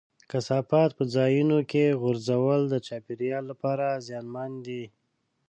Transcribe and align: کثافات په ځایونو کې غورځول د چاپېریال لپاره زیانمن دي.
کثافات 0.31 0.91
په 0.97 1.03
ځایونو 1.15 1.59
کې 1.71 1.97
غورځول 2.01 2.61
د 2.69 2.75
چاپېریال 2.87 3.43
لپاره 3.51 3.85
زیانمن 4.07 4.51
دي. 4.67 4.83